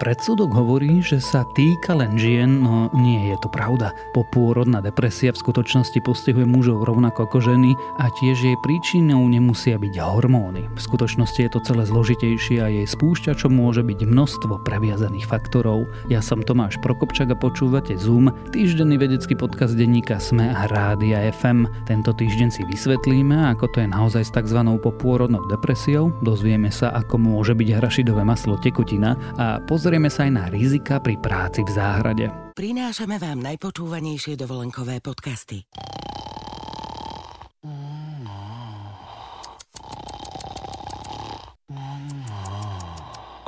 [0.00, 3.92] Predsudok hovorí, že sa týka len žien, no nie je to pravda.
[4.16, 10.00] Popôrodná depresia v skutočnosti postihuje mužov rovnako ako ženy a tiež jej príčinou nemusia byť
[10.00, 10.72] hormóny.
[10.72, 15.84] V skutočnosti je to celé zložitejšie a jej spúšťačom môže byť množstvo previazaných faktorov.
[16.08, 21.68] Ja som Tomáš Prokopčak a počúvate Zoom, týždenný vedecký podcast denníka Sme a Rádia FM.
[21.84, 24.64] Tento týždeň si vysvetlíme, ako to je naozaj s tzv.
[24.80, 30.32] popôrodnou depresiou, dozvieme sa, ako môže byť hrašidové maslo tekutina a pozrieme Pozrieme sa aj
[30.38, 32.30] na rizika pri práci v záhrade.
[32.54, 35.66] Prinášame vám najpočúvanejšie dovolenkové podcasty.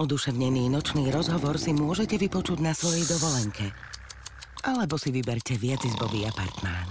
[0.02, 3.70] Oduševnený nočný rozhovor si môžete vypočuť na svojej dovolenke.
[4.66, 6.90] Alebo si vyberte viacizbový apartmán.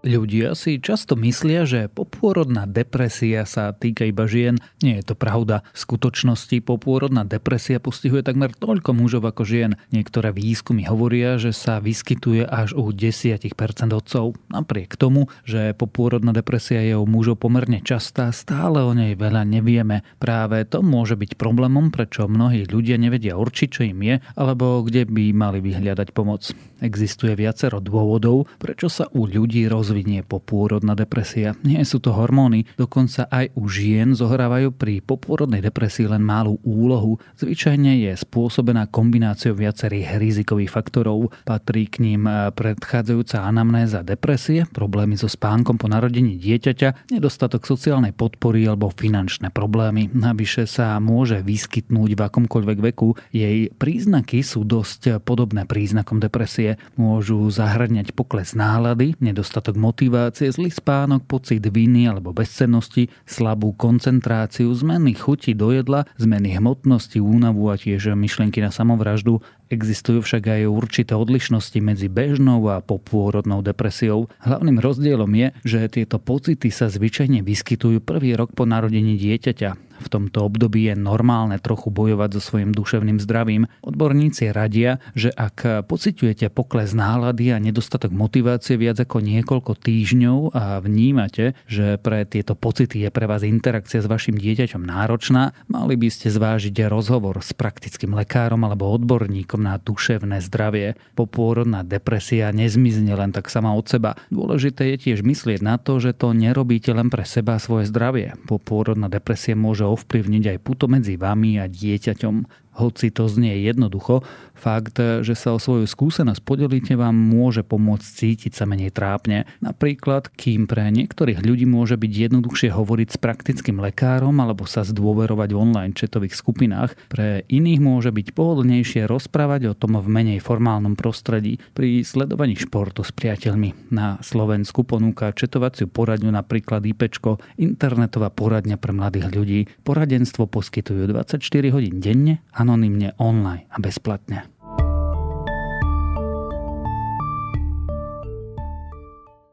[0.00, 4.56] Ľudia si často myslia, že popôrodná depresia sa týka iba žien.
[4.80, 5.60] Nie je to pravda.
[5.76, 9.76] V skutočnosti popôrodná depresia postihuje takmer toľko mužov ako žien.
[9.92, 13.52] Niektoré výskumy hovoria, že sa vyskytuje až u 10%
[13.92, 14.40] otcov.
[14.48, 20.00] Napriek tomu, že popôrodná depresia je u mužov pomerne častá, stále o nej veľa nevieme.
[20.16, 25.04] Práve to môže byť problémom, prečo mnohí ľudia nevedia určiť, čo im je, alebo kde
[25.04, 26.48] by mali vyhľadať pomoc.
[26.80, 31.58] Existuje viacero dôvodov, prečo sa u ľudí roz rozvinie popôrodná depresia.
[31.66, 37.18] Nie sú to hormóny, dokonca aj u žien zohrávajú pri popôrodnej depresii len malú úlohu.
[37.42, 41.34] Zvyčajne je spôsobená kombináciou viacerých rizikových faktorov.
[41.42, 48.62] Patrí k ním predchádzajúca anamnéza depresie, problémy so spánkom po narodení dieťaťa, nedostatok sociálnej podpory
[48.70, 50.14] alebo finančné problémy.
[50.14, 53.18] Navyše sa môže vyskytnúť v akomkoľvek veku.
[53.34, 56.78] Jej príznaky sú dosť podobné príznakom depresie.
[56.94, 65.16] Môžu zahrňať pokles nálady, nedostatok motivácie, zlý spánok, pocit viny alebo bezcennosti, slabú koncentráciu, zmeny
[65.16, 69.40] chuti do jedla, zmeny hmotnosti, únavu a tiež myšlienky na samovraždu.
[69.72, 74.28] Existujú však aj určité odlišnosti medzi bežnou a popôrodnou depresiou.
[74.44, 79.89] Hlavným rozdielom je, že tieto pocity sa zvyčajne vyskytujú prvý rok po narodení dieťaťa.
[80.00, 83.68] V tomto období je normálne trochu bojovať so svojím duševným zdravím.
[83.84, 90.80] Odborníci radia, že ak pociťujete pokles nálady a nedostatok motivácie viac ako niekoľko týždňov a
[90.80, 96.08] vnímate, že pre tieto pocity je pre vás interakcia s vašim dieťaťom náročná, mali by
[96.08, 100.96] ste zvážiť rozhovor s praktickým lekárom alebo odborníkom na duševné zdravie.
[101.12, 104.16] Popôrodná depresia nezmizne len tak sama od seba.
[104.32, 108.38] Dôležité je tiež myslieť na to, že to nerobíte len pre seba a svoje zdravie.
[108.48, 112.34] Popôrodná depresia môže ovplyvniť aj puto medzi vami a dieťaťom.
[112.80, 114.24] Hoci to znie jednoducho,
[114.56, 119.48] fakt, že sa o svoju skúsenosť podelíte vám môže pomôcť cítiť sa menej trápne.
[119.60, 125.48] Napríklad, kým pre niektorých ľudí môže byť jednoduchšie hovoriť s praktickým lekárom alebo sa zdôverovať
[125.52, 130.96] v online četových skupinách, pre iných môže byť pohodlnejšie rozprávať o tom v menej formálnom
[130.96, 133.92] prostredí pri sledovaní športu s priateľmi.
[133.92, 139.60] Na Slovensku ponúka četovaciu poradňu napríklad IPčko, internetová poradňa pre mladých ľudí.
[139.84, 141.40] Poradenstvo poskytujú 24
[141.74, 144.46] hodín denne anonymne online a bezplatne.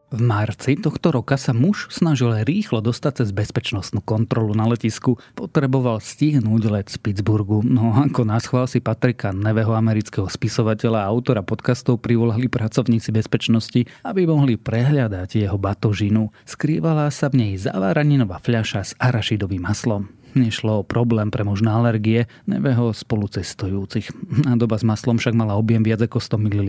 [0.08, 5.20] V marci tohto roka sa muž snažil rýchlo dostať cez bezpečnostnú kontrolu na letisku.
[5.36, 7.60] Potreboval stihnúť let z Pittsburghu.
[7.62, 13.84] No ako nás chvál si Patrika Neveho amerického spisovateľa a autora podcastov privolali pracovníci bezpečnosti,
[14.08, 16.32] aby mohli prehľadať jeho batožinu.
[16.48, 20.17] Skrývala sa v nej zaváraninová fľaša s arašidovým maslom.
[20.38, 24.14] Nešlo o problém pre možná alergie nevého spolucestujúcich.
[24.54, 26.62] Doba s maslom však mala objem viac ako 100 ml.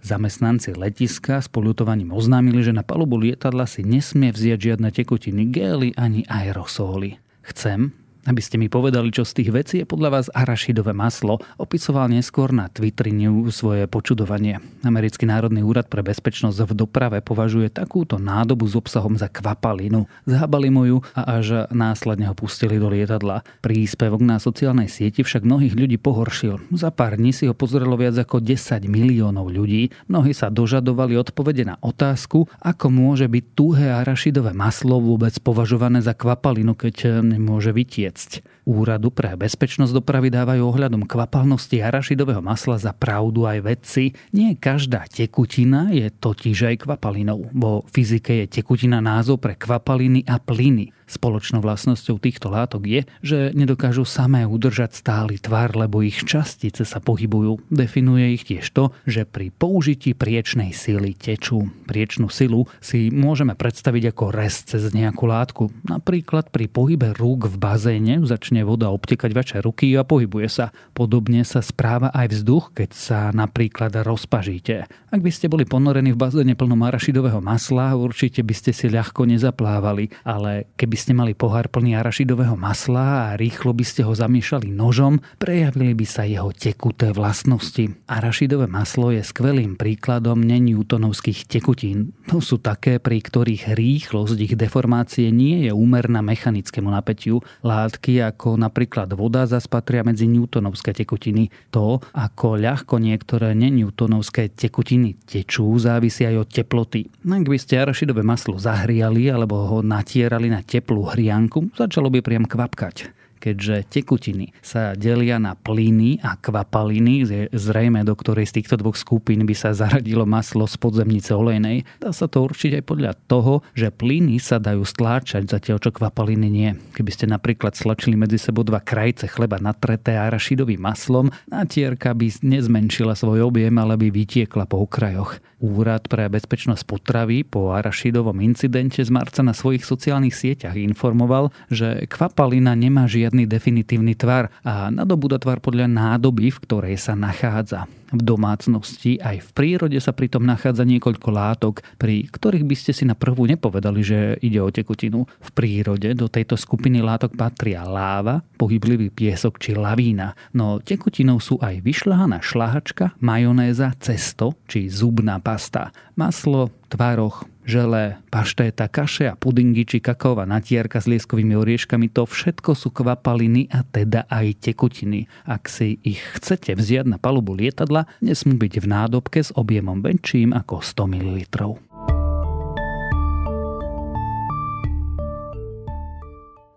[0.00, 5.92] Zamestnanci letiska s polutovaním oznámili, že na palubu lietadla si nesmie vziať žiadne tekutiny, gély
[5.92, 7.20] ani aerosóly.
[7.44, 7.92] Chcem,
[8.22, 12.54] aby ste mi povedali, čo z tých vecí je podľa vás arašidové maslo, opisoval neskôr
[12.54, 13.10] na Twitteri
[13.50, 14.62] svoje počudovanie.
[14.86, 20.06] Americký národný úrad pre bezpečnosť v doprave považuje takúto nádobu s obsahom za kvapalinu.
[20.22, 23.42] Zhabali mu ju a až následne ho pustili do lietadla.
[23.58, 26.62] Príspevok na sociálnej sieti však mnohých ľudí pohoršil.
[26.72, 29.90] Za pár dní si ho pozrelo viac ako 10 miliónov ľudí.
[30.06, 36.14] Mnohí sa dožadovali odpovede na otázku, ako môže byť tuhé arašidové maslo vôbec považované za
[36.14, 38.44] kvapalinu, keď nemôže vytieť upiecť.
[38.62, 44.14] Úradu pre bezpečnosť dopravy dávajú ohľadom kvapalnosti arašidového masla za pravdu aj vedci.
[44.30, 47.50] Nie každá tekutina je totiž aj kvapalinou.
[47.50, 50.94] Vo fyzike je tekutina názov pre kvapaliny a plyny.
[51.12, 57.04] Spoločnou vlastnosťou týchto látok je, že nedokážu samé udržať stály tvar, lebo ich častice sa
[57.04, 57.68] pohybujú.
[57.68, 61.68] Definuje ich tiež to, že pri použití priečnej sily tečú.
[61.84, 65.68] Priečnú silu si môžeme predstaviť ako rez cez nejakú látku.
[65.84, 70.72] Napríklad pri pohybe rúk v bazéne začne voda obtekať vaše ruky a pohybuje sa.
[70.96, 74.88] Podobne sa správa aj vzduch, keď sa napríklad rozpažíte.
[75.12, 79.28] Ak by ste boli ponorení v bazéne plnom arašidového masla, určite by ste si ľahko
[79.28, 84.70] nezaplávali, ale keby ste mali pohár plný arašidového masla a rýchlo by ste ho zamiešali
[84.70, 87.90] nožom, prejavili by sa jeho tekuté vlastnosti.
[88.06, 92.14] Arašidové maslo je skvelým príkladom nenewtonovských tekutín.
[92.30, 97.42] To sú také, pri ktorých rýchlosť ich deformácie nie je úmerná mechanickému napätiu.
[97.66, 101.50] Látky ako napríklad voda zas patria medzi newtonovské tekutiny.
[101.74, 107.10] To, ako ľahko niektoré nenewtonovské tekutiny tečú, závisí aj od teploty.
[107.26, 112.44] Ak by ste arašidové maslo zahriali alebo ho natierali na teplú hrianku, začalo by priam
[112.44, 118.94] kvapkať keďže tekutiny sa delia na plyny a kvapaliny, zrejme do ktorej z týchto dvoch
[118.94, 123.66] skupín by sa zaradilo maslo z podzemnice olejnej, dá sa to určiť aj podľa toho,
[123.74, 126.70] že plyny sa dajú stláčať, zatiaľ čo kvapaliny nie.
[126.94, 133.18] Keby ste napríklad stlačili medzi sebou dva krajce chleba natreté arašidovým maslom, natierka by nezmenšila
[133.18, 135.42] svoj objem, ale by vytiekla po okrajoch.
[135.62, 142.10] Úrad pre bezpečnosť potravy po arašidovom incidente z marca na svojich sociálnych sieťach informoval, že
[142.10, 148.20] kvapalina nemá žiadny definitívny tvar a nadobúda tvar podľa nádoby, v ktorej sa nachádza v
[148.20, 149.16] domácnosti.
[149.18, 153.48] Aj v prírode sa pritom nachádza niekoľko látok, pri ktorých by ste si na prvú
[153.48, 155.24] nepovedali, že ide o tekutinu.
[155.24, 160.36] V prírode do tejto skupiny látok patria láva, pohyblivý piesok či lavína.
[160.52, 168.88] No tekutinou sú aj vyšľahaná šlahačka, majonéza, cesto či zubná pasta, maslo, tvároch, želé, paštéta,
[168.88, 174.24] kaše a pudingy či kakaová natierka s lieskovými orieškami, to všetko sú kvapaliny a teda
[174.32, 175.28] aj tekutiny.
[175.44, 180.56] Ak si ich chcete vziať na palubu lietadla, nesmú byť v nádobke s objemom väčším
[180.56, 181.36] ako 100 ml.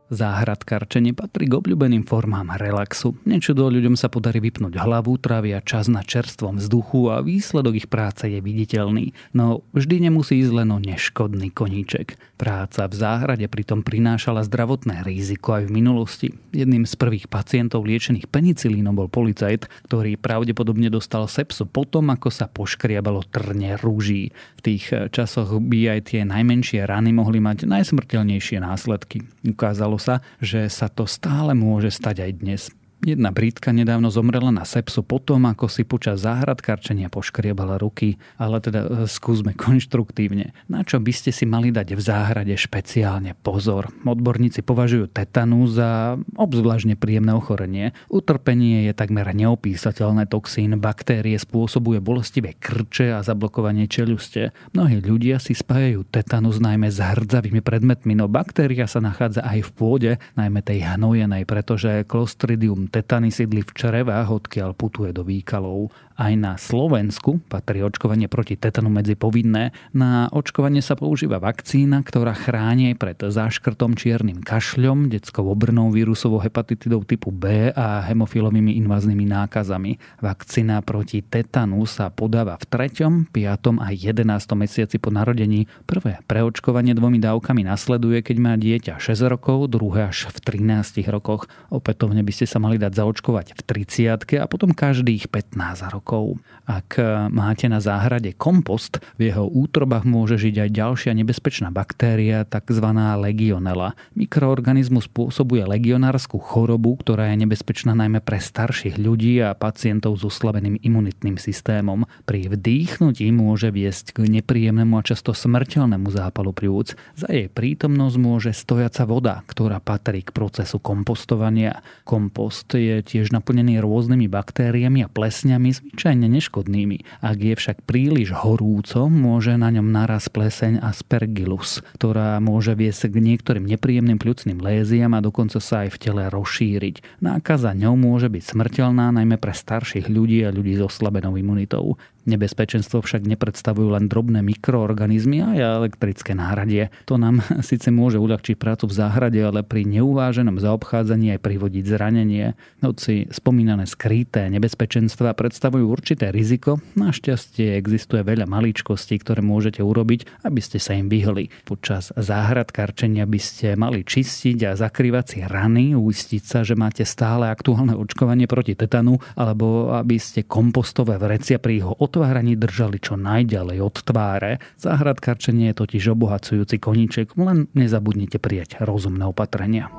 [0.06, 3.18] Záhradkarčenie patrí k obľúbeným formám relaxu.
[3.26, 8.30] Nečudo ľuďom sa podarí vypnúť hlavu, trávia čas na čerstvom vzduchu a výsledok ich práce
[8.30, 9.18] je viditeľný.
[9.34, 12.22] No vždy nemusí ísť len o neškodný koníček.
[12.38, 16.28] Práca v záhrade pritom prinášala zdravotné riziko aj v minulosti.
[16.54, 22.46] Jedným z prvých pacientov liečených penicilínom bol policajt, ktorý pravdepodobne dostal sepsu potom, ako sa
[22.46, 24.30] poškriabalo trne rúží.
[24.60, 29.26] V tých časoch by aj tie najmenšie rany mohli mať najsmrteľnejšie následky.
[29.50, 32.64] Ukázalo sa, že sa to stále môže stať aj dnes.
[33.04, 38.88] Jedna Britka nedávno zomrela na sepsu potom, ako si počas záhradkarčenia poškriebala ruky, ale teda
[38.88, 40.56] e, skúsme konštruktívne.
[40.72, 43.92] Na čo by ste si mali dať v záhrade špeciálne pozor?
[44.08, 47.92] Odborníci považujú tetanu za obzvlášť príjemné ochorenie.
[48.08, 54.56] Utrpenie je takmer neopísateľné toxín, baktérie spôsobuje bolestivé krče a zablokovanie čeluste.
[54.72, 59.72] Mnohí ľudia si spájajú tetanus najmä s hrdzavými predmetmi, no baktéria sa nachádza aj v
[59.76, 65.92] pôde, najmä tej hnojenej, pretože Clostridium tetany sídli v črevách, odkiaľ putuje do výkalov.
[66.16, 69.76] Aj na Slovensku patrí očkovanie proti tetanu medzi povinné.
[69.92, 77.04] Na očkovanie sa používa vakcína, ktorá chráni pred záškrtom čiernym kašľom, detskou obrnou vírusovou hepatitidou
[77.04, 80.00] typu B a hemofilovými inváznými nákazami.
[80.24, 83.84] Vakcína proti tetanu sa podáva v 3., 5.
[83.84, 84.24] a 11.
[84.56, 85.68] mesiaci po narodení.
[85.84, 91.52] Prvé preočkovanie dvomi dávkami nasleduje, keď má dieťa 6 rokov, druhé až v 13 rokoch.
[91.68, 96.38] Opätovne by ste sa mali dať zaočkovať v 30 a potom každých 15 rokov rokov.
[96.70, 96.98] Ak
[97.30, 102.86] máte na záhrade kompost, v jeho útrobách môže žiť aj ďalšia nebezpečná baktéria, tzv.
[103.22, 103.94] legionela.
[104.18, 110.82] Mikroorganizmus spôsobuje legionárskú chorobu, ktorá je nebezpečná najmä pre starších ľudí a pacientov s oslabeným
[110.82, 112.10] imunitným systémom.
[112.26, 116.98] Pri vdýchnutí môže viesť k nepríjemnému a často smrteľnému zápalu pľúc.
[117.14, 121.86] Za jej prítomnosť môže stojaca voda, ktorá patrí k procesu kompostovania.
[122.10, 127.24] Kompost je tiež naplnený rôznymi baktériami a plesňami, zvyčajne neškodnými.
[127.24, 133.24] Ak je však príliš horúco, môže na ňom naraz pleseň aspergillus, ktorá môže viesť k
[133.24, 137.24] niektorým nepríjemným pľucným léziam a dokonca sa aj v tele rozšíriť.
[137.24, 141.96] Nákaza ňou môže byť smrteľná najmä pre starších ľudí a ľudí so oslabenou imunitou.
[142.26, 146.90] Nebezpečenstvo však nepredstavujú len drobné mikroorganizmy a elektrické náradie.
[147.06, 152.58] To nám síce môže uľahčiť prácu v záhrade, ale pri neuváženom zaobchádzaní aj privodiť zranenie.
[152.82, 160.60] Hoci spomínané skryté nebezpečenstva predstavujú určité riziko, našťastie existuje veľa maličkostí, ktoré môžete urobiť, aby
[160.66, 161.54] ste sa im vyhli.
[161.70, 167.54] Počas záhradkarčenia by ste mali čistiť a zakrývať si rany, uistiť sa, že máte stále
[167.54, 173.84] aktuálne očkovanie proti tetanu, alebo aby ste kompostové vrecia pri jeho otváraní držali čo najďalej
[173.84, 174.64] od tváre.
[174.80, 179.92] Záhradkarčenie je totiž obohacujúci koníček, len nezabudnite prijať rozumné opatrenia.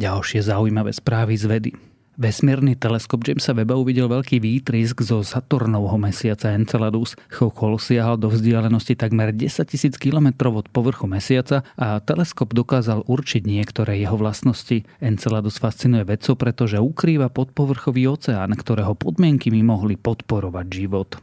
[0.00, 1.70] Ďalšie zaujímavé správy z vedy.
[2.18, 7.14] Vesmírny teleskop Jamesa Weba uvidel veľký výtrisk zo Saturnovho mesiaca Enceladus.
[7.30, 13.46] Chokol siahal do vzdialenosti takmer 10 000 km od povrchu mesiaca a teleskop dokázal určiť
[13.46, 14.82] niektoré jeho vlastnosti.
[14.98, 21.22] Enceladus fascinuje vedcov, pretože ukrýva podpovrchový oceán, ktorého podmienky by mohli podporovať život.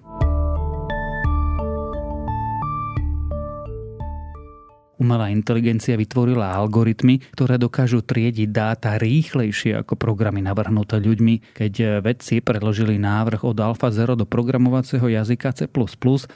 [4.95, 11.57] Umelá inteligencia vytvorila algoritmy, ktoré dokážu triediť dáta rýchlejšie ako programy navrhnuté ľuďmi.
[11.57, 15.67] Keď vedci predložili návrh od AlphaZero do programovacieho jazyka C++,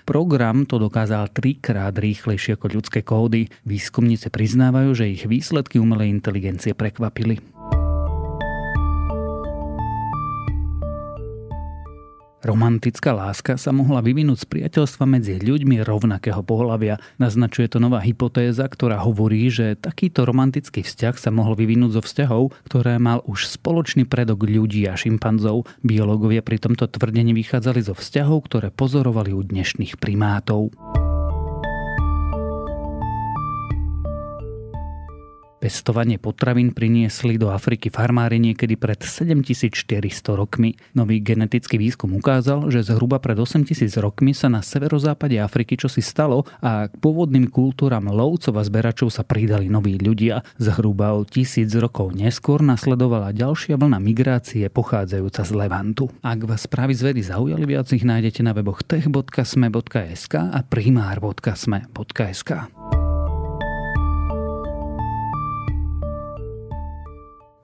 [0.03, 3.47] program to dokázal trikrát rýchlejšie ako ľudské kódy.
[3.63, 7.58] Výskumníci priznávajú, že ich výsledky umelej inteligencie prekvapili.
[12.39, 16.96] Romantická láska sa mohla vyvinúť z priateľstva medzi ľuďmi rovnakého pohľavia.
[17.19, 22.55] Naznačuje to nová hypotéza, ktorá hovorí, že takýto romantický vzťah sa mohol vyvinúť zo vzťahov,
[22.72, 25.67] ktoré mal už spoločný predok ľudí a šimpanzov.
[25.84, 30.72] Biológovia pri tomto tvrdení vychádzali zo vzťahov, ktoré pozorovali u dnešných primátov.
[35.69, 40.73] Pestovanie potravín priniesli do Afriky farmári niekedy pred 7400 rokmi.
[40.97, 46.49] Nový genetický výskum ukázal, že zhruba pred 8000 rokmi sa na severozápade Afriky čosi stalo
[46.65, 50.41] a k pôvodným kultúram lovcov a zberačov sa pridali noví ľudia.
[50.57, 56.09] Zhruba o tisíc rokov neskôr nasledovala ďalšia vlna migrácie pochádzajúca z Levantu.
[56.25, 62.78] Ak vás správy z vedy zaujali, viac ich nájdete na weboch tech.sme.sk a primár.sme.sk.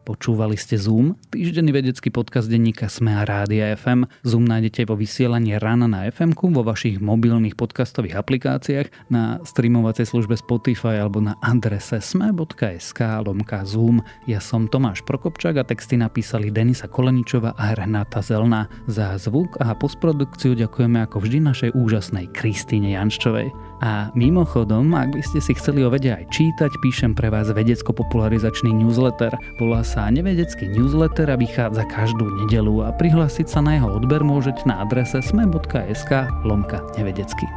[0.06, 4.06] Počúvali ste Zoom, týždenný vedecký podcast denníka Sme a Rádia FM.
[4.22, 10.38] Zoom nájdete vo vysielaní rána na fm vo vašich mobilných podcastových aplikáciách, na streamovacej službe
[10.38, 14.06] Spotify alebo na adrese sme.sk lomka Zoom.
[14.30, 18.70] Ja som Tomáš Prokopčák a texty napísali Denisa Koleničova a Renáta Zelná.
[18.86, 23.50] Za zvuk a postprodukciu ďakujeme ako vždy našej úžasnej Kristýne Janščovej.
[23.84, 28.72] A mimochodom, ak by ste si chceli o vede aj čítať, píšem pre vás vedecko-popularizačný
[28.72, 29.36] newsletter.
[29.60, 34.64] Volá sa Nevedecký newsletter a vychádza každú nedelu a prihlásiť sa na jeho odber môžete
[34.64, 36.12] na adrese sme.sk
[36.48, 37.48] lomka nevedecky.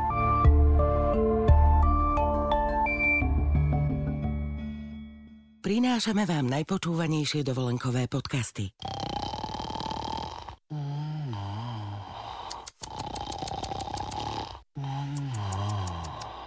[5.58, 8.72] Prinášame vám najpočúvanejšie dovolenkové podcasty.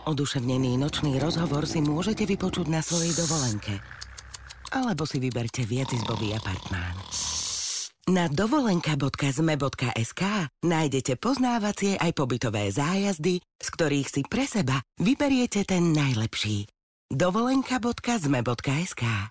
[0.09, 3.77] Oduševnený nočný rozhovor si môžete vypočuť na svojej dovolenke.
[4.73, 6.97] Alebo si vyberte viacizbový apartmán.
[8.09, 10.21] Na dovolenka.zme.sk
[10.65, 16.65] nájdete poznávacie aj pobytové zájazdy, z ktorých si pre seba vyberiete ten najlepší.
[17.13, 19.29] dovolenka.zme.sk